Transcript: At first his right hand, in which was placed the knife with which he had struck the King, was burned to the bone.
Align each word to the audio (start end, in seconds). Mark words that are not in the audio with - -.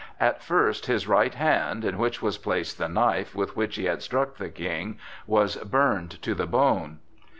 At 0.19 0.41
first 0.41 0.87
his 0.87 1.07
right 1.07 1.35
hand, 1.35 1.85
in 1.85 1.99
which 1.99 2.23
was 2.23 2.39
placed 2.39 2.79
the 2.79 2.89
knife 2.89 3.35
with 3.35 3.55
which 3.55 3.75
he 3.75 3.85
had 3.85 4.01
struck 4.01 4.37
the 4.37 4.49
King, 4.49 4.97
was 5.27 5.57
burned 5.57 6.19
to 6.23 6.33
the 6.33 6.47
bone. 6.47 6.97